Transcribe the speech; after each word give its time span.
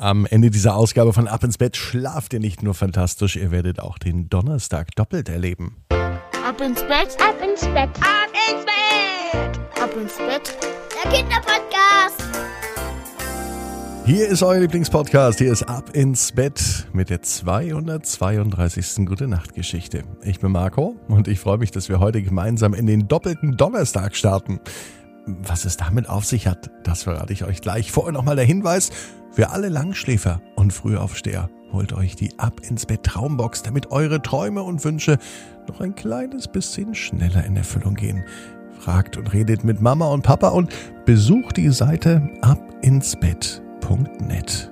Am 0.00 0.24
Ende 0.24 0.48
dieser 0.48 0.76
Ausgabe 0.76 1.12
von 1.12 1.28
Ab 1.28 1.44
ins 1.44 1.58
Bett 1.58 1.76
schlaft 1.76 2.32
ihr 2.32 2.40
nicht 2.40 2.62
nur 2.62 2.72
fantastisch, 2.72 3.36
ihr 3.36 3.50
werdet 3.50 3.80
auch 3.80 3.98
den 3.98 4.30
Donnerstag 4.30 4.94
doppelt 4.96 5.28
erleben. 5.28 5.76
Ab 5.90 6.58
ins 6.62 6.80
Bett, 6.80 7.18
ab 7.20 7.34
ins 7.46 7.60
Bett, 7.66 7.90
ab 8.00 8.30
ins 8.48 8.64
Bett, 8.64 9.60
ab 9.78 9.90
ins 9.94 10.16
Bett. 10.16 10.56
Der 11.04 11.12
Kinderpodcast. 11.12 12.24
Hier 14.06 14.28
ist 14.28 14.42
euer 14.42 14.60
Lieblingspodcast. 14.60 15.38
Hier 15.38 15.52
ist 15.52 15.64
Ab 15.64 15.94
ins 15.94 16.32
Bett 16.32 16.88
mit 16.94 17.10
der 17.10 17.20
232. 17.20 19.06
Gute 19.06 19.28
Nacht 19.28 19.54
Geschichte. 19.54 20.04
Ich 20.22 20.40
bin 20.40 20.50
Marco 20.50 20.96
und 21.08 21.28
ich 21.28 21.38
freue 21.38 21.58
mich, 21.58 21.72
dass 21.72 21.90
wir 21.90 22.00
heute 22.00 22.22
gemeinsam 22.22 22.72
in 22.72 22.86
den 22.86 23.06
doppelten 23.06 23.58
Donnerstag 23.58 24.16
starten. 24.16 24.60
Was 25.42 25.64
es 25.64 25.76
damit 25.76 26.08
auf 26.08 26.24
sich 26.24 26.46
hat, 26.46 26.70
das 26.84 27.04
verrate 27.04 27.32
ich 27.32 27.44
euch 27.44 27.60
gleich. 27.60 27.92
Vorher 27.92 28.12
nochmal 28.12 28.36
der 28.36 28.44
Hinweis 28.44 28.90
für 29.32 29.50
alle 29.50 29.68
Langschläfer 29.68 30.40
und 30.56 30.72
Frühaufsteher. 30.72 31.48
Holt 31.72 31.92
euch 31.92 32.16
die 32.16 32.36
Ab 32.38 32.60
ins 32.68 32.86
Bett 32.86 33.04
Traumbox, 33.04 33.62
damit 33.62 33.92
eure 33.92 34.22
Träume 34.22 34.62
und 34.62 34.84
Wünsche 34.84 35.18
noch 35.68 35.80
ein 35.80 35.94
kleines 35.94 36.48
bisschen 36.48 36.94
schneller 36.94 37.44
in 37.44 37.56
Erfüllung 37.56 37.94
gehen. 37.94 38.24
Fragt 38.80 39.16
und 39.16 39.32
redet 39.32 39.62
mit 39.62 39.80
Mama 39.80 40.08
und 40.08 40.22
Papa 40.22 40.48
und 40.48 40.74
besucht 41.04 41.56
die 41.56 41.70
Seite 41.70 42.28
abinsbett.net. 42.40 44.69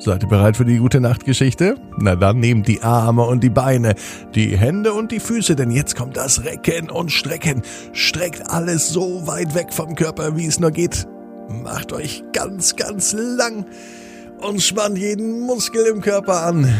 Seid 0.00 0.22
ihr 0.22 0.28
bereit 0.28 0.56
für 0.56 0.64
die 0.64 0.78
gute 0.78 1.00
Nachtgeschichte? 1.00 1.74
Na 1.98 2.14
dann 2.14 2.38
nehmt 2.38 2.68
die 2.68 2.82
Arme 2.82 3.24
und 3.24 3.42
die 3.42 3.50
Beine, 3.50 3.96
die 4.32 4.56
Hände 4.56 4.92
und 4.92 5.10
die 5.10 5.18
Füße, 5.18 5.56
denn 5.56 5.72
jetzt 5.72 5.96
kommt 5.96 6.16
das 6.16 6.44
Recken 6.44 6.88
und 6.88 7.10
Strecken. 7.10 7.62
Streckt 7.92 8.48
alles 8.48 8.90
so 8.90 9.26
weit 9.26 9.56
weg 9.56 9.72
vom 9.72 9.96
Körper, 9.96 10.36
wie 10.36 10.46
es 10.46 10.60
nur 10.60 10.70
geht. 10.70 11.08
Macht 11.48 11.92
euch 11.92 12.22
ganz, 12.32 12.76
ganz 12.76 13.12
lang 13.12 13.66
und 14.40 14.62
spannt 14.62 14.98
jeden 14.98 15.40
Muskel 15.40 15.84
im 15.86 16.00
Körper 16.00 16.44
an. 16.44 16.72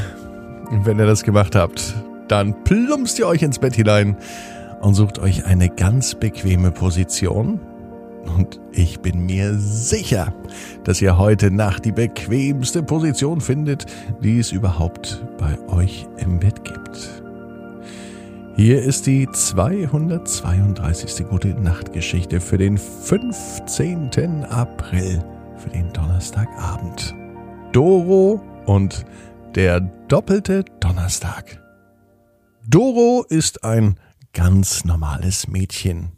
Wenn 0.85 1.01
ihr 1.01 1.07
das 1.07 1.25
gemacht 1.25 1.57
habt, 1.57 1.95
dann 2.29 2.63
plumpst 2.63 3.19
ihr 3.19 3.27
euch 3.27 3.43
ins 3.43 3.59
Bett 3.59 3.75
hinein 3.75 4.17
und 4.81 4.95
sucht 4.95 5.19
euch 5.19 5.45
eine 5.45 5.69
ganz 5.71 6.15
bequeme 6.15 6.71
Position 6.71 7.59
und 8.29 8.61
ich 8.73 9.01
bin 9.01 9.27
mir 9.27 9.55
sicher, 9.55 10.35
dass 10.85 11.03
ihr 11.03 11.19
heute 11.19 11.51
Nacht 11.51 11.85
die 11.85 11.93
bequemste 11.93 12.83
Position 12.83 13.41
findet, 13.41 13.87
die 14.23 14.39
es 14.39 14.53
überhaupt 14.53 15.25
bei 15.39 15.59
euch 15.69 16.07
im 16.19 16.39
Bett 16.39 16.65
gibt. 16.65 17.23
Hier 18.57 18.83
ist 18.83 19.07
die 19.07 19.29
232. 19.31 21.27
Gute 21.29 21.49
Nachtgeschichte 21.49 22.41
für 22.41 22.59
den 22.59 22.77
15. 22.77 24.45
April, 24.47 25.25
für 25.57 25.71
den 25.71 25.93
Donnerstagabend. 25.93 27.15
Doro 27.73 28.41
und 28.67 29.05
der 29.55 29.81
doppelte 29.81 30.65
Donnerstag. 30.81 31.63
Doro 32.67 33.25
ist 33.29 33.65
ein 33.65 33.95
ganz 34.33 34.85
normales 34.85 35.49
Mädchen. 35.49 36.13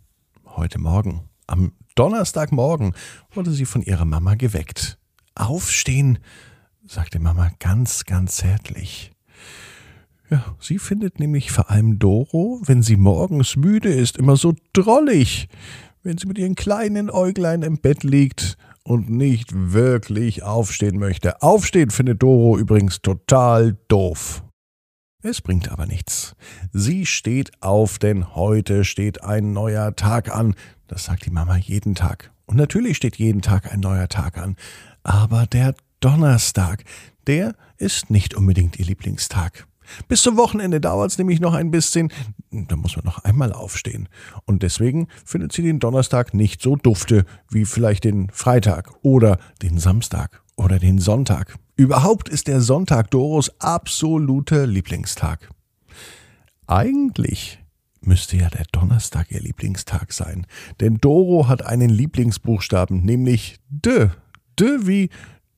Heute 0.47 0.81
Morgen, 0.81 1.29
am 1.47 1.73
Donnerstagmorgen 2.01 2.95
wurde 3.31 3.51
sie 3.51 3.67
von 3.67 3.83
ihrer 3.83 4.07
Mama 4.07 4.35
geweckt. 4.35 4.97
Aufstehen, 5.35 6.19
sagte 6.87 7.19
Mama 7.21 7.51
ganz, 7.59 8.07
ganz 8.07 8.37
zärtlich. 8.37 9.13
Ja, 10.31 10.57
sie 10.59 10.79
findet 10.79 11.21
nämlich 11.21 11.53
vor 11.53 11.69
allem 11.69 11.99
Doro, 11.99 12.63
wenn 12.65 12.83
sie 12.83 12.97
morgens 12.97 13.55
müde 13.57 13.93
ist, 13.93 14.17
immer 14.17 14.37
so 14.37 14.55
drollig, 14.73 15.49
wenn 16.03 16.17
sie 16.17 16.27
mit 16.27 16.39
ihren 16.39 16.55
kleinen 16.55 17.11
Äuglein 17.11 17.61
im 17.61 17.77
Bett 17.77 18.03
liegt 18.03 18.57
und 18.83 19.11
nicht 19.11 19.51
wirklich 19.53 20.43
aufstehen 20.43 20.99
möchte. 20.99 21.43
Aufstehen 21.43 21.91
findet 21.91 22.23
Doro 22.23 22.57
übrigens 22.57 23.03
total 23.03 23.77
doof. 23.89 24.43
Es 25.23 25.43
bringt 25.43 25.71
aber 25.71 25.85
nichts. 25.85 26.35
Sie 26.73 27.05
steht 27.05 27.51
auf, 27.63 27.99
denn 27.99 28.35
heute 28.35 28.85
steht 28.85 29.23
ein 29.23 29.53
neuer 29.53 29.95
Tag 29.95 30.35
an. 30.35 30.55
Das 30.89 31.05
sagt 31.05 31.27
die 31.27 31.31
Mama 31.31 31.59
jeden 31.59 31.95
Tag. 31.95 32.31
Und 32.47 32.57
natürlich 32.57 32.97
steht 32.97 33.17
jeden 33.17 33.43
Tag 33.43 33.71
ein 33.71 33.81
neuer 33.81 34.09
Tag 34.09 34.39
an. 34.39 34.57
Aber 35.03 35.47
der 35.47 35.75
Donnerstag, 36.01 36.85
der 37.27 37.55
ist 37.77 38.09
nicht 38.09 38.35
unbedingt 38.35 38.79
ihr 38.79 38.87
Lieblingstag. 38.87 39.67
Bis 40.09 40.23
zum 40.23 40.39
Wochenende 40.39 40.81
dauert 40.81 41.11
es 41.11 41.19
nämlich 41.19 41.41
noch 41.41 41.53
ein 41.53 41.71
bisschen. 41.71 42.11
Da 42.51 42.77
muss 42.77 42.97
man 42.97 43.05
noch 43.05 43.19
einmal 43.19 43.53
aufstehen. 43.53 44.09
Und 44.47 44.63
deswegen 44.63 45.09
findet 45.27 45.53
sie 45.53 45.63
den 45.63 45.81
Donnerstag 45.81 46.33
nicht 46.33 46.63
so 46.63 46.77
dufte 46.77 47.27
wie 47.51 47.67
vielleicht 47.67 48.05
den 48.05 48.31
Freitag 48.31 48.91
oder 49.03 49.39
den 49.61 49.79
Samstag 49.79 50.43
oder 50.57 50.79
den 50.79 50.99
Sonntag. 50.99 51.57
Überhaupt 51.77 52.29
ist 52.29 52.47
der 52.47 52.61
Sonntag 52.61 53.11
Doros 53.11 53.51
absoluter 53.59 54.67
Lieblingstag. 54.67 55.49
Eigentlich 56.67 57.59
müsste 58.03 58.37
ja 58.37 58.49
der 58.51 58.67
Donnerstag 58.71 59.31
ihr 59.31 59.41
Lieblingstag 59.41 60.13
sein, 60.13 60.47
denn 60.81 60.99
Doro 60.99 61.49
hat 61.49 61.65
einen 61.65 61.91
Lieblingsbuchstaben, 61.91 63.03
nämlich 63.03 63.61
D. 63.69 64.11
D 64.59 64.87
wie 64.87 65.11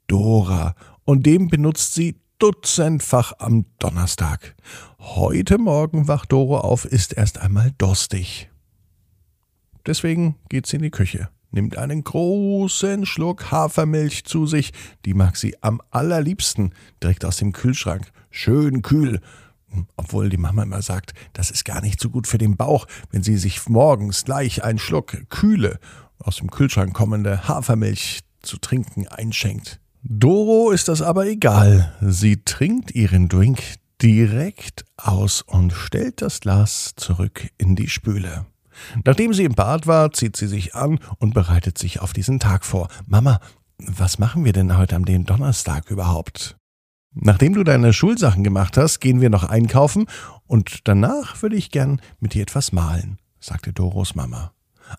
Dora. 0.07 0.75
Und 1.05 1.27
den 1.27 1.49
benutzt 1.49 1.95
sie 1.95 2.21
dutzendfach 2.39 3.33
am 3.39 3.67
Donnerstag. 3.79 4.55
Heute 4.99 5.59
Morgen 5.59 6.09
wacht 6.09 6.31
Doro 6.31 6.59
auf, 6.59 6.85
ist 6.85 7.13
erst 7.13 7.39
einmal 7.39 7.73
durstig. 7.79 8.49
Deswegen 9.87 10.37
geht 10.49 10.67
sie 10.67 10.77
in 10.77 10.83
die 10.83 10.91
Küche 10.91 11.32
nimmt 11.53 11.79
einen 11.79 12.03
großen 12.03 13.07
Schluck 13.07 13.51
Hafermilch 13.51 14.25
zu 14.25 14.47
sich, 14.47 14.73
die 15.05 15.15
mag 15.15 15.37
sie 15.37 15.55
am 15.63 15.81
allerliebsten 15.91 16.75
direkt 17.03 17.25
aus 17.25 17.37
dem 17.37 17.53
Kühlschrank, 17.53 18.11
schön 18.31 18.83
kühl, 18.83 19.21
obwohl 19.97 20.29
die 20.29 20.37
Mama 20.37 20.65
immer 20.65 20.83
sagt, 20.83 21.15
das 21.33 21.51
ist 21.51 21.65
gar 21.65 21.81
nicht 21.81 22.01
so 22.01 22.11
gut 22.11 22.27
für 22.27 22.39
den 22.39 22.57
Bauch, 22.57 22.87
wenn 23.11 23.23
sie 23.23 23.37
sich 23.37 23.69
morgens 23.69 24.25
gleich 24.25 24.65
einen 24.65 24.79
Schluck 24.79 25.29
kühle, 25.31 25.79
aus 26.19 26.37
dem 26.37 26.51
Kühlschrank 26.51 26.93
kommende 26.95 27.49
Hafermilch 27.49 28.21
zu 28.43 28.59
trinken 28.59 29.09
einschenkt. 29.09 29.81
Doro 30.03 30.71
ist 30.71 30.89
das 30.89 31.01
aber 31.01 31.27
egal. 31.27 31.95
Sie 32.01 32.43
trinkt 32.45 32.93
ihren 32.93 33.29
Drink 33.29 33.61
direkt 34.03 34.85
aus 34.97 35.43
und 35.43 35.73
stellt 35.73 36.23
das 36.23 36.41
Glas 36.41 36.95
zurück 36.97 37.49
in 37.57 37.77
die 37.77 37.89
Spüle. 37.89 38.47
Nachdem 39.05 39.35
sie 39.35 39.45
im 39.45 39.55
Bad 39.55 39.87
war, 39.87 40.13
zieht 40.13 40.37
sie 40.37 40.47
sich 40.47 40.75
an 40.75 40.99
und 41.19 41.35
bereitet 41.35 41.79
sich 41.79 42.01
auf 42.01 42.13
diesen 42.13 42.41
Tag 42.41 42.65
vor. 42.65 42.89
Mama, 43.07 43.41
was 43.79 44.19
machen 44.19 44.45
wir 44.45 44.53
denn 44.53 44.77
heute 44.77 44.97
am 44.97 45.05
den 45.05 45.25
Donnerstag 45.25 45.91
überhaupt? 45.91 46.57
Nachdem 47.15 47.53
du 47.55 47.63
deine 47.63 47.93
Schulsachen 47.93 48.43
gemacht 48.43 48.77
hast, 48.77 49.01
gehen 49.01 49.21
wir 49.21 49.29
noch 49.29 49.45
einkaufen 49.45 50.07
und 50.47 50.89
danach 50.89 51.43
würde 51.43 51.57
ich 51.57 51.71
gern 51.71 52.01
mit 52.21 52.35
dir 52.35 52.43
etwas 52.43 52.73
malen, 52.73 53.19
sagte 53.39 53.73
Doros 53.73 54.15
Mama. 54.15 54.53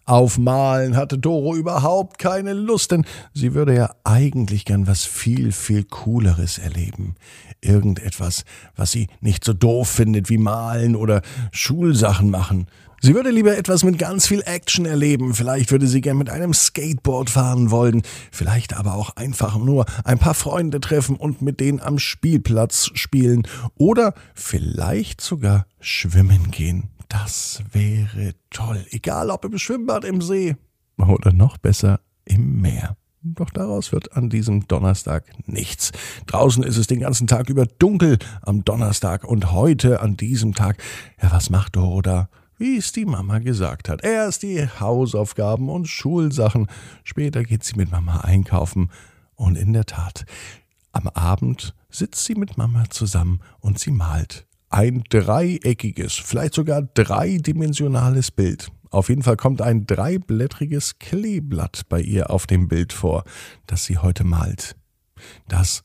Auf 0.06 0.38
Malen 0.38 0.96
hatte 0.96 1.18
Doro 1.18 1.56
überhaupt 1.56 2.20
keine 2.20 2.54
Lust, 2.54 2.92
denn 2.92 3.06
sie 3.34 3.54
würde 3.54 3.76
ja 3.76 3.96
eigentlich 4.04 4.66
gern 4.66 4.88
was 4.88 5.06
viel, 5.06 5.52
viel 5.52 5.84
Cooleres 5.84 6.58
erleben. 6.58 7.16
Irgendetwas, 7.62 8.44
was 8.76 8.92
sie 8.92 9.08
nicht 9.22 9.44
so 9.46 9.54
doof 9.54 9.88
findet 9.90 10.30
wie 10.30 10.38
Malen 10.38 10.96
oder 10.96 11.22
Schulsachen 11.52 12.30
machen. 12.30 12.68
Sie 13.06 13.16
würde 13.16 13.32
lieber 13.32 13.58
etwas 13.58 13.84
mit 13.84 14.00
ganz 14.00 14.28
viel 14.28 14.42
Action 14.46 14.86
erleben. 14.86 15.34
Vielleicht 15.34 15.72
würde 15.72 15.88
sie 15.88 16.00
gern 16.00 16.18
mit 16.18 16.30
einem 16.30 16.54
Skateboard 16.54 17.30
fahren 17.30 17.70
wollen. 17.70 18.02
Vielleicht 18.32 18.78
aber 18.78 18.94
auch 18.94 19.18
einfach 19.18 19.58
nur 19.58 19.86
ein 20.06 20.20
paar 20.20 20.34
Freunde 20.34 20.80
treffen 20.80 21.18
und 21.18 21.42
mit 21.42 21.60
denen 21.60 21.82
am 21.82 22.00
Spielplatz 22.00 22.92
spielen. 22.94 23.46
Oder 23.76 24.14
vielleicht 24.36 25.20
sogar 25.20 25.66
schwimmen 25.82 26.50
gehen. 26.50 26.93
Das 27.14 27.62
wäre 27.72 28.34
toll. 28.50 28.88
Egal 28.90 29.30
ob 29.30 29.46
im 29.46 29.60
Schwimmbad, 29.60 30.04
im 30.04 30.20
See 30.20 30.56
oder 30.98 31.32
noch 31.32 31.58
besser 31.58 32.00
im 32.26 32.60
Meer. 32.60 32.98
Doch 33.22 33.52
daraus 33.52 33.92
wird 33.92 34.18
an 34.18 34.32
diesem 34.32 34.68
Donnerstag 34.68 35.26
nichts. 35.48 35.92
Draußen 36.26 36.64
ist 36.64 36.78
es 36.78 36.88
den 36.88 37.00
ganzen 37.00 37.28
Tag 37.28 37.50
über 37.50 37.68
dunkel 37.68 38.18
am 38.42 38.66
Donnerstag 38.66 39.26
und 39.26 39.52
heute 39.52 40.02
an 40.02 40.18
diesem 40.18 40.56
Tag. 40.56 40.82
Ja, 41.22 41.32
was 41.32 41.50
macht 41.50 41.76
Doro 41.76 42.02
da? 42.02 42.30
wie 42.58 42.78
es 42.78 42.92
die 42.92 43.06
Mama 43.06 43.40
gesagt 43.40 43.90
hat. 43.90 44.04
Erst 44.04 44.44
die 44.44 44.68
Hausaufgaben 44.80 45.70
und 45.70 45.88
Schulsachen, 45.88 46.68
später 47.04 47.44
geht 47.44 47.64
sie 47.64 47.76
mit 47.76 47.92
Mama 47.92 48.22
einkaufen 48.22 48.90
und 49.36 49.58
in 49.58 49.74
der 49.74 49.86
Tat, 49.86 50.26
am 50.94 51.08
Abend 51.10 51.76
sitzt 51.90 52.24
sie 52.24 52.36
mit 52.36 52.58
Mama 52.58 52.86
zusammen 52.90 53.42
und 53.60 53.80
sie 53.80 53.92
malt. 53.92 54.46
Ein 54.74 55.04
dreieckiges, 55.08 56.14
vielleicht 56.14 56.56
sogar 56.56 56.82
dreidimensionales 56.82 58.32
Bild. 58.32 58.72
Auf 58.90 59.10
jeden 59.10 59.22
Fall 59.22 59.38
kommt 59.38 59.62
ein 59.62 59.86
dreiblättriges 59.86 60.98
Kleeblatt 60.98 61.84
bei 61.90 62.02
ihr 62.02 62.32
auf 62.32 62.48
dem 62.48 62.70
Bild 62.70 62.92
vor, 62.92 63.24
das 63.68 63.86
sie 63.86 64.00
heute 64.00 64.24
malt. 64.24 64.76
Das 65.48 65.84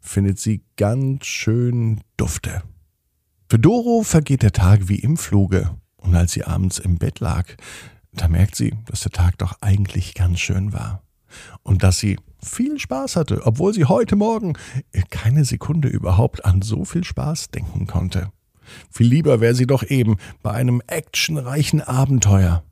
findet 0.00 0.38
sie 0.38 0.64
ganz 0.78 1.26
schön 1.26 2.00
dufte. 2.16 2.62
Für 3.50 3.58
Doro 3.58 4.04
vergeht 4.04 4.42
der 4.42 4.52
Tag 4.52 4.88
wie 4.88 5.00
im 5.00 5.18
Fluge. 5.18 5.76
Und 5.98 6.16
als 6.16 6.32
sie 6.32 6.44
abends 6.44 6.78
im 6.78 6.96
Bett 6.96 7.20
lag, 7.20 7.44
da 8.14 8.26
merkt 8.26 8.56
sie, 8.56 8.72
dass 8.86 9.02
der 9.02 9.12
Tag 9.12 9.36
doch 9.36 9.58
eigentlich 9.60 10.14
ganz 10.14 10.40
schön 10.40 10.72
war. 10.72 11.02
Und 11.62 11.82
dass 11.82 11.98
sie 11.98 12.16
viel 12.42 12.78
Spaß 12.78 13.16
hatte, 13.16 13.42
obwohl 13.44 13.74
sie 13.74 13.84
heute 13.84 14.16
Morgen 14.16 14.54
keine 15.10 15.44
Sekunde 15.44 15.88
überhaupt 15.88 16.44
an 16.44 16.62
so 16.62 16.84
viel 16.84 17.04
Spaß 17.04 17.50
denken 17.50 17.86
konnte. 17.86 18.30
Viel 18.90 19.06
lieber 19.06 19.40
wäre 19.40 19.54
sie 19.54 19.66
doch 19.66 19.82
eben 19.82 20.16
bei 20.42 20.52
einem 20.52 20.82
actionreichen 20.86 21.80
Abenteuer. 21.80 22.62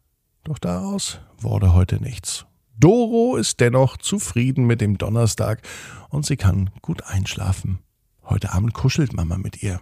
Doch 0.45 0.59
daraus 0.59 1.21
wurde 1.39 1.75
heute 1.75 2.03
nichts. 2.03 2.47
Doro 2.79 3.37
ist 3.37 3.61
dennoch 3.61 3.97
zufrieden 3.97 4.67
mit 4.67 4.81
dem 4.81 4.99
Donnerstag 4.99 5.63
und 6.11 6.25
sie 6.25 6.37
kann 6.37 6.71
gut 6.81 7.05
einschlafen. 7.07 7.81
Heute 8.25 8.53
Abend 8.53 8.73
kuschelt 8.73 9.15
Mama 9.15 9.37
mit 9.37 9.63
ihr. 9.63 9.81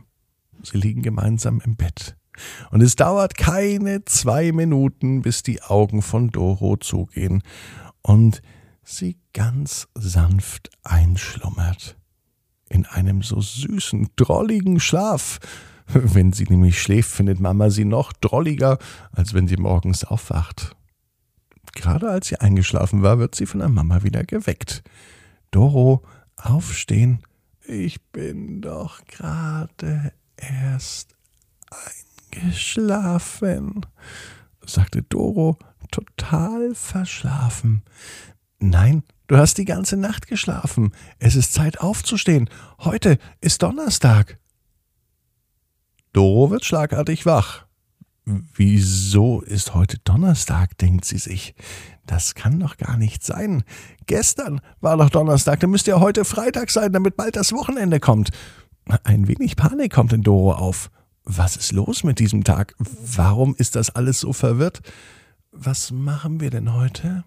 Sie 0.62 0.78
liegen 0.78 1.02
gemeinsam 1.02 1.60
im 1.64 1.76
Bett. 1.76 2.16
Und 2.70 2.82
es 2.82 2.96
dauert 2.96 3.36
keine 3.36 4.04
zwei 4.04 4.52
Minuten, 4.52 5.22
bis 5.22 5.42
die 5.42 5.62
Augen 5.62 6.02
von 6.02 6.30
Doro 6.30 6.76
zugehen 6.76 7.42
und 8.02 8.42
sie 8.86 9.18
ganz 9.32 9.88
sanft 9.94 10.70
einschlummert. 10.82 11.96
In 12.68 12.86
einem 12.86 13.22
so 13.22 13.40
süßen, 13.40 14.10
drolligen 14.16 14.80
Schlaf. 14.80 15.38
Wenn 15.88 16.32
sie 16.32 16.44
nämlich 16.44 16.80
schläft, 16.80 17.10
findet 17.10 17.38
Mama 17.38 17.70
sie 17.70 17.84
noch 17.84 18.12
drolliger, 18.12 18.78
als 19.12 19.34
wenn 19.34 19.46
sie 19.46 19.56
morgens 19.56 20.04
aufwacht. 20.04 20.74
Gerade 21.74 22.10
als 22.10 22.28
sie 22.28 22.40
eingeschlafen 22.40 23.02
war, 23.02 23.18
wird 23.18 23.34
sie 23.34 23.46
von 23.46 23.60
der 23.60 23.68
Mama 23.68 24.02
wieder 24.02 24.24
geweckt. 24.24 24.82
Doro, 25.50 26.02
aufstehen. 26.36 27.22
Ich 27.66 28.02
bin 28.12 28.60
doch 28.60 29.04
gerade 29.06 30.12
erst 30.36 31.14
eingeschlafen, 32.32 33.86
sagte 34.64 35.02
Doro 35.02 35.58
total 35.90 36.74
verschlafen. 36.74 37.82
Nein, 38.58 39.02
du 39.26 39.36
hast 39.36 39.58
die 39.58 39.64
ganze 39.64 39.96
Nacht 39.96 40.26
geschlafen. 40.26 40.92
Es 41.18 41.36
ist 41.36 41.52
Zeit 41.52 41.80
aufzustehen. 41.80 42.48
Heute 42.78 43.18
ist 43.40 43.62
Donnerstag. 43.62 44.38
Doro 46.12 46.50
wird 46.50 46.64
schlagartig 46.64 47.26
wach. 47.26 47.66
Wieso 48.24 49.40
ist 49.42 49.74
heute 49.74 49.98
Donnerstag, 49.98 50.76
denkt 50.78 51.04
sie 51.04 51.18
sich. 51.18 51.54
Das 52.06 52.34
kann 52.34 52.58
doch 52.58 52.76
gar 52.76 52.96
nicht 52.96 53.22
sein. 53.22 53.62
Gestern 54.06 54.60
war 54.80 54.96
doch 54.96 55.10
Donnerstag, 55.10 55.60
dann 55.60 55.70
müsste 55.70 55.92
ja 55.92 56.00
heute 56.00 56.24
Freitag 56.24 56.70
sein, 56.70 56.92
damit 56.92 57.16
bald 57.16 57.36
das 57.36 57.52
Wochenende 57.52 58.00
kommt. 58.00 58.30
Ein 59.04 59.28
wenig 59.28 59.56
Panik 59.56 59.92
kommt 59.92 60.12
in 60.12 60.22
Doro 60.22 60.54
auf. 60.54 60.90
Was 61.24 61.56
ist 61.56 61.72
los 61.72 62.02
mit 62.02 62.18
diesem 62.18 62.44
Tag? 62.44 62.74
Warum 62.78 63.54
ist 63.56 63.76
das 63.76 63.90
alles 63.90 64.20
so 64.20 64.32
verwirrt? 64.32 64.80
Was 65.52 65.90
machen 65.90 66.40
wir 66.40 66.50
denn 66.50 66.72
heute? 66.72 67.24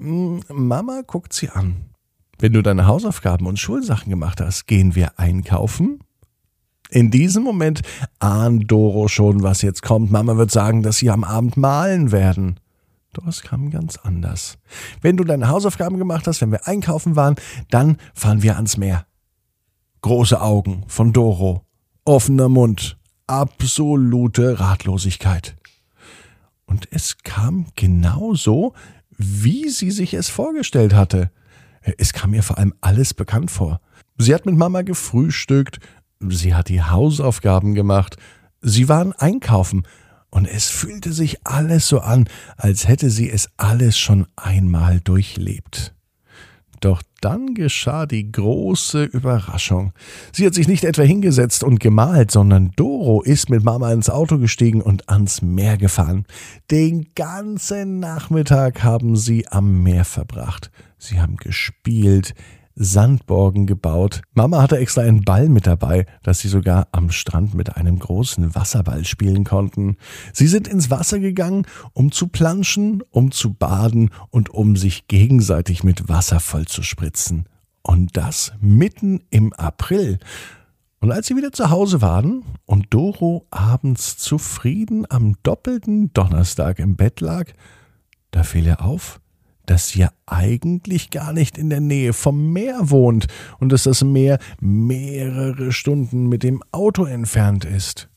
Hm, 0.00 0.40
Mama 0.48 1.02
guckt 1.06 1.32
sie 1.32 1.50
an. 1.50 1.90
Wenn 2.38 2.54
du 2.54 2.62
deine 2.62 2.86
Hausaufgaben 2.86 3.46
und 3.46 3.58
Schulsachen 3.58 4.08
gemacht 4.08 4.40
hast, 4.40 4.66
gehen 4.66 4.94
wir 4.94 5.18
einkaufen? 5.18 6.00
In 6.88 7.10
diesem 7.10 7.44
Moment 7.44 7.82
ahnt 8.18 8.70
Doro 8.70 9.08
schon, 9.08 9.42
was 9.42 9.62
jetzt 9.62 9.82
kommt. 9.82 10.10
Mama 10.10 10.38
wird 10.38 10.50
sagen, 10.50 10.82
dass 10.82 10.96
sie 10.96 11.10
am 11.10 11.22
Abend 11.22 11.56
malen 11.56 12.12
werden. 12.12 12.58
Doch 13.12 13.26
es 13.26 13.42
kam 13.42 13.70
ganz 13.70 13.98
anders. 13.98 14.56
Wenn 15.02 15.16
du 15.16 15.24
deine 15.24 15.48
Hausaufgaben 15.48 15.98
gemacht 15.98 16.26
hast, 16.26 16.40
wenn 16.40 16.50
wir 16.50 16.66
einkaufen 16.66 17.14
waren, 17.14 17.36
dann 17.70 17.98
fahren 18.14 18.42
wir 18.42 18.56
ans 18.56 18.76
Meer. 18.76 19.06
Große 20.00 20.40
Augen 20.40 20.84
von 20.86 21.12
Doro, 21.12 21.66
offener 22.04 22.48
Mund, 22.48 22.96
absolute 23.26 24.58
Ratlosigkeit. 24.58 25.56
Und 26.64 26.88
es 26.90 27.18
kam 27.18 27.66
genau 27.76 28.34
so, 28.34 28.72
wie 29.20 29.68
sie 29.68 29.90
sich 29.90 30.14
es 30.14 30.28
vorgestellt 30.28 30.94
hatte. 30.94 31.30
Es 31.98 32.12
kam 32.12 32.34
ihr 32.34 32.42
vor 32.42 32.58
allem 32.58 32.74
alles 32.80 33.14
bekannt 33.14 33.50
vor. 33.50 33.80
Sie 34.18 34.34
hat 34.34 34.46
mit 34.46 34.56
Mama 34.56 34.82
gefrühstückt, 34.82 35.78
Sie 36.28 36.54
hat 36.54 36.68
die 36.68 36.82
Hausaufgaben 36.82 37.74
gemacht, 37.74 38.16
sie 38.60 38.88
waren 38.88 39.12
einkaufen, 39.12 39.84
und 40.32 40.46
es 40.46 40.68
fühlte 40.68 41.12
sich 41.12 41.44
alles 41.44 41.88
so 41.88 42.00
an, 42.00 42.28
als 42.56 42.86
hätte 42.86 43.10
sie 43.10 43.28
es 43.28 43.48
alles 43.56 43.98
schon 43.98 44.28
einmal 44.36 45.00
durchlebt. 45.00 45.92
Doch 46.80 47.02
dann 47.20 47.54
geschah 47.54 48.06
die 48.06 48.32
große 48.32 49.04
Überraschung. 49.04 49.92
Sie 50.32 50.46
hat 50.46 50.54
sich 50.54 50.66
nicht 50.66 50.84
etwa 50.84 51.02
hingesetzt 51.02 51.62
und 51.62 51.78
gemalt, 51.78 52.30
sondern 52.30 52.72
Doro 52.74 53.20
ist 53.20 53.50
mit 53.50 53.62
Mama 53.62 53.92
ins 53.92 54.08
Auto 54.08 54.38
gestiegen 54.38 54.80
und 54.80 55.10
ans 55.10 55.42
Meer 55.42 55.76
gefahren. 55.76 56.24
Den 56.70 57.08
ganzen 57.14 58.00
Nachmittag 58.00 58.82
haben 58.82 59.16
sie 59.16 59.46
am 59.48 59.82
Meer 59.82 60.06
verbracht. 60.06 60.70
Sie 60.96 61.20
haben 61.20 61.36
gespielt, 61.36 62.34
Sandborgen 62.82 63.66
gebaut. 63.66 64.22
Mama 64.32 64.62
hatte 64.62 64.78
extra 64.78 65.02
einen 65.02 65.22
Ball 65.22 65.50
mit 65.50 65.66
dabei, 65.66 66.06
dass 66.22 66.38
sie 66.38 66.48
sogar 66.48 66.88
am 66.92 67.10
Strand 67.10 67.52
mit 67.52 67.76
einem 67.76 67.98
großen 67.98 68.54
Wasserball 68.54 69.04
spielen 69.04 69.44
konnten. 69.44 69.98
Sie 70.32 70.46
sind 70.46 70.66
ins 70.66 70.90
Wasser 70.90 71.18
gegangen, 71.18 71.66
um 71.92 72.10
zu 72.10 72.28
planschen, 72.28 73.02
um 73.10 73.32
zu 73.32 73.52
baden 73.52 74.08
und 74.30 74.48
um 74.48 74.76
sich 74.76 75.08
gegenseitig 75.08 75.84
mit 75.84 76.08
Wasser 76.08 76.40
voll 76.40 76.64
zu 76.64 76.82
spritzen. 76.82 77.44
Und 77.82 78.16
das 78.16 78.52
mitten 78.60 79.24
im 79.28 79.52
April. 79.52 80.18
Und 81.00 81.12
als 81.12 81.26
sie 81.26 81.36
wieder 81.36 81.52
zu 81.52 81.68
Hause 81.68 82.00
waren 82.00 82.44
und 82.64 82.86
Doro 82.94 83.46
abends 83.50 84.16
zufrieden 84.16 85.04
am 85.10 85.36
doppelten 85.42 86.14
Donnerstag 86.14 86.78
im 86.78 86.96
Bett 86.96 87.20
lag, 87.20 87.52
da 88.30 88.42
fiel 88.42 88.66
ihr 88.66 88.82
auf, 88.82 89.20
dass 89.70 89.90
sie 89.90 90.00
ja 90.00 90.10
eigentlich 90.26 91.10
gar 91.10 91.32
nicht 91.32 91.56
in 91.56 91.70
der 91.70 91.78
Nähe 91.78 92.12
vom 92.12 92.52
Meer 92.52 92.90
wohnt 92.90 93.28
und 93.60 93.70
dass 93.70 93.84
das 93.84 94.02
Meer 94.02 94.40
mehrere 94.58 95.70
Stunden 95.70 96.28
mit 96.28 96.42
dem 96.42 96.60
Auto 96.72 97.04
entfernt 97.04 97.64
ist. 97.64 98.08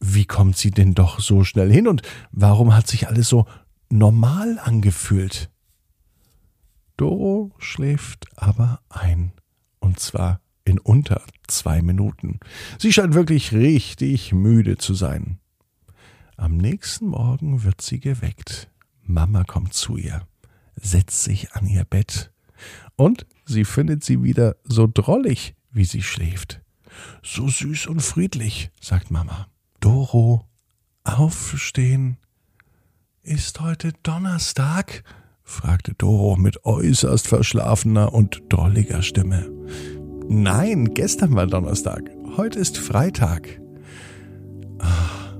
Wie 0.00 0.26
kommt 0.26 0.58
sie 0.58 0.70
denn 0.70 0.92
doch 0.92 1.18
so 1.18 1.44
schnell 1.44 1.72
hin 1.72 1.88
und 1.88 2.02
warum 2.30 2.76
hat 2.76 2.88
sich 2.88 3.08
alles 3.08 3.26
so 3.26 3.46
normal 3.88 4.58
angefühlt? 4.62 5.50
Doro 6.98 7.52
schläft 7.56 8.26
aber 8.36 8.80
ein. 8.90 9.32
Und 9.80 10.00
zwar 10.00 10.42
in 10.66 10.78
unter 10.78 11.22
zwei 11.46 11.80
Minuten. 11.80 12.38
Sie 12.78 12.92
scheint 12.92 13.14
wirklich 13.14 13.54
richtig 13.54 14.34
müde 14.34 14.76
zu 14.76 14.92
sein. 14.92 15.38
Am 16.36 16.58
nächsten 16.58 17.06
Morgen 17.06 17.64
wird 17.64 17.80
sie 17.80 17.98
geweckt. 17.98 18.70
Mama 19.04 19.44
kommt 19.44 19.72
zu 19.72 19.96
ihr 19.96 20.27
setzt 20.82 21.22
sich 21.22 21.52
an 21.52 21.66
ihr 21.66 21.84
Bett. 21.84 22.32
Und 22.96 23.26
sie 23.44 23.64
findet 23.64 24.04
sie 24.04 24.22
wieder 24.22 24.56
so 24.64 24.88
drollig, 24.92 25.54
wie 25.70 25.84
sie 25.84 26.02
schläft. 26.02 26.60
So 27.22 27.48
süß 27.48 27.86
und 27.86 28.00
friedlich, 28.00 28.70
sagt 28.80 29.10
Mama. 29.10 29.48
Doro, 29.80 30.44
aufstehen. 31.04 32.18
Ist 33.22 33.60
heute 33.60 33.92
Donnerstag? 34.02 35.04
fragte 35.44 35.94
Doro 35.94 36.36
mit 36.36 36.64
äußerst 36.64 37.26
verschlafener 37.26 38.12
und 38.12 38.42
drolliger 38.48 39.02
Stimme. 39.02 39.50
Nein, 40.28 40.92
gestern 40.92 41.34
war 41.34 41.46
Donnerstag. 41.46 42.10
Heute 42.36 42.58
ist 42.58 42.76
Freitag. 42.76 43.60
Ah, 44.78 45.38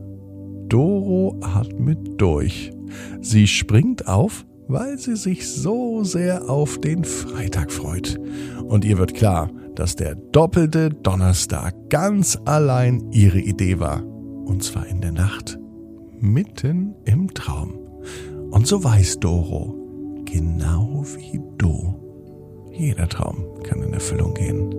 Doro 0.69 1.39
atmet 1.43 1.99
durch. 2.17 2.73
Sie 3.21 3.47
springt 3.47 4.07
auf 4.07 4.47
weil 4.69 4.99
sie 4.99 5.17
sich 5.17 5.49
so 5.49 6.05
sehr 6.05 6.49
auf 6.49 6.79
den 6.79 7.05
Freitag 7.05 7.73
freut. 7.73 8.21
Und 8.67 8.85
ihr 8.85 8.99
wird 8.99 9.15
klar, 9.15 9.51
dass 9.75 9.97
der 9.97 10.15
doppelte 10.15 10.91
Donnerstag 10.91 11.75
ganz 11.89 12.39
allein 12.45 13.11
ihre 13.11 13.41
Idee 13.41 13.81
war. 13.81 14.05
Und 14.05 14.63
zwar 14.63 14.87
in 14.87 15.01
der 15.01 15.13
Nacht, 15.13 15.59
mitten 16.21 16.95
im 17.05 17.33
Traum. 17.33 17.79
Und 18.51 18.67
so 18.67 18.83
weiß 18.85 19.21
Doro, 19.21 19.75
genau 20.25 21.05
wie 21.17 21.41
du, 21.59 21.95
jeder 22.73 23.09
Traum 23.09 23.45
kann 23.65 23.83
in 23.83 23.93
Erfüllung 23.93 24.35
gehen. 24.35 24.71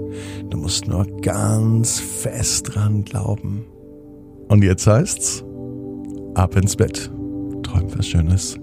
Du 0.49 0.57
musst 0.57 0.87
nur 0.87 1.05
ganz 1.21 1.99
fest 1.99 2.73
dran 2.73 3.03
glauben. 3.03 3.65
Und 4.47 4.63
jetzt 4.63 4.87
heißt's, 4.87 5.43
ab 6.33 6.55
ins 6.55 6.75
Bett. 6.75 7.11
Träum 7.63 7.87
was 7.95 8.07
Schönes. 8.07 8.57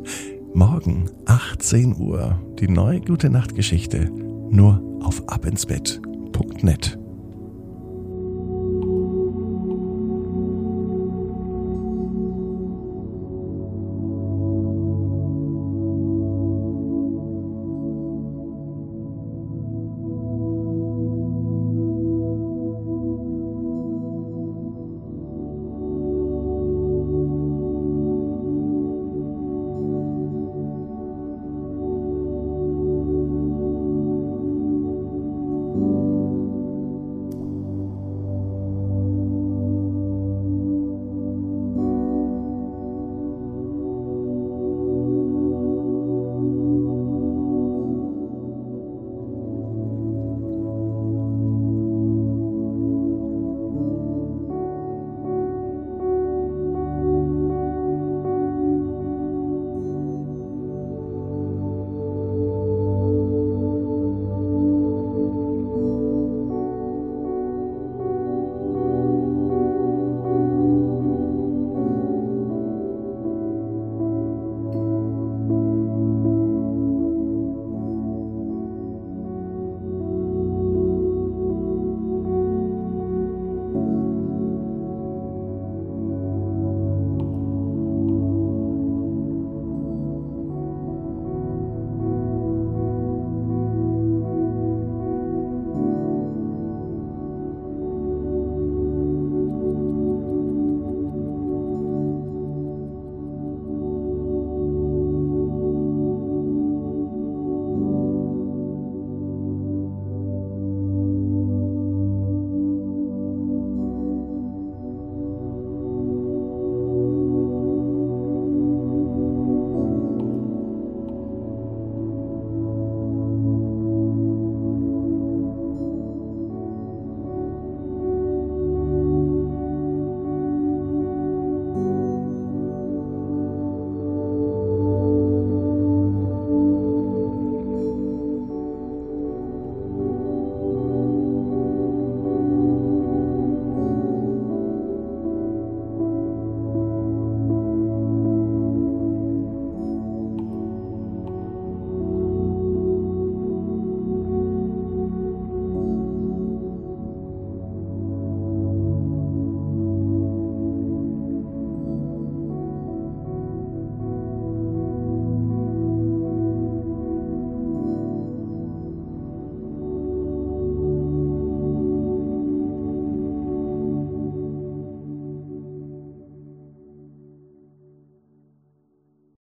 Morgen 0.57 1.11
18 1.27 2.01
Uhr 2.01 2.41
die 2.59 2.69
neue 2.69 3.03
Gute 3.03 3.29
Nacht 3.29 3.55
Geschichte 3.55 4.09
nur 4.09 4.81
auf 5.03 5.23
abinsbett.net. 5.29 6.99